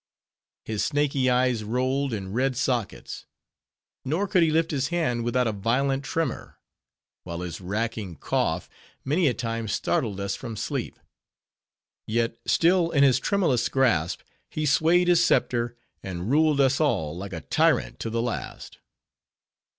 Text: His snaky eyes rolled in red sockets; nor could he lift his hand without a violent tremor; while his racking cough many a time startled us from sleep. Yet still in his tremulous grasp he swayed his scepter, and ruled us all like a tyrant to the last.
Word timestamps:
His 0.65 0.83
snaky 0.83 1.29
eyes 1.29 1.63
rolled 1.63 2.11
in 2.11 2.33
red 2.33 2.57
sockets; 2.57 3.27
nor 4.03 4.27
could 4.27 4.41
he 4.41 4.49
lift 4.49 4.71
his 4.71 4.87
hand 4.87 5.23
without 5.23 5.45
a 5.45 5.51
violent 5.51 6.03
tremor; 6.03 6.57
while 7.23 7.41
his 7.41 7.61
racking 7.61 8.15
cough 8.15 8.67
many 9.05 9.27
a 9.27 9.35
time 9.35 9.67
startled 9.67 10.19
us 10.19 10.35
from 10.35 10.57
sleep. 10.57 10.97
Yet 12.07 12.35
still 12.47 12.89
in 12.89 13.03
his 13.03 13.19
tremulous 13.19 13.69
grasp 13.69 14.21
he 14.49 14.65
swayed 14.65 15.07
his 15.07 15.23
scepter, 15.23 15.77
and 16.01 16.31
ruled 16.31 16.59
us 16.59 16.81
all 16.81 17.15
like 17.15 17.31
a 17.33 17.41
tyrant 17.41 17.99
to 17.99 18.09
the 18.09 18.23
last. 18.23 18.79